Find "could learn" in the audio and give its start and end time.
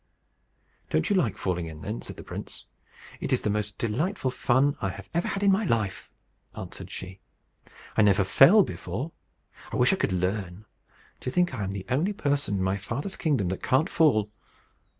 9.97-10.65